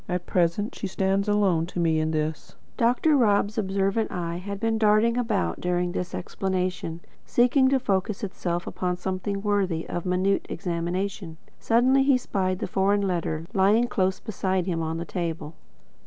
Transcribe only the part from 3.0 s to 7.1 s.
Rob's observant eye had been darting about during this explanation,